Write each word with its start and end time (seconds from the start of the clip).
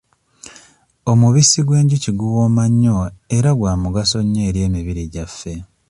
Omubisi 1.11 1.59
gw'enjuki 1.67 2.11
guwooma 2.19 2.63
nnyo 2.71 2.97
era 3.37 3.49
gwa 3.57 3.73
mugaso 3.81 4.17
nnyo 4.23 4.41
eri 4.49 4.59
emibiri 4.67 5.03
gyaffe. 5.13 5.53